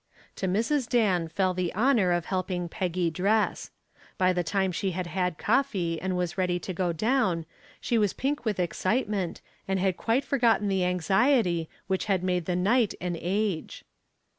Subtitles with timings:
[0.37, 0.89] To Mrs.
[0.89, 3.69] Dan fell the honor of helping Peggy dress.
[4.17, 7.45] By the time she had had coffee and was ready to go down,
[7.79, 12.55] she was pink with excitement and had quite forgotten the anxiety which had made the
[12.55, 13.85] night an age.